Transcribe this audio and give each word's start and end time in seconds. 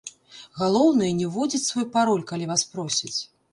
Галоўнае, 0.61 1.09
не 1.19 1.27
ўводзіць 1.33 1.63
свой 1.69 1.87
пароль, 1.99 2.27
калі 2.35 2.51
вас 2.55 2.67
просяць. 2.75 3.15